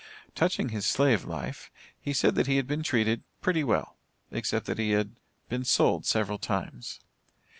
[0.33, 1.69] Touching his slave life,
[1.99, 3.97] he said that he had been treated "pretty well,"
[4.31, 5.11] except that he "had
[5.47, 7.01] been sold several times."